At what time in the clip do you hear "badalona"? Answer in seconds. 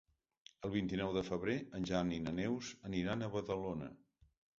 3.37-3.91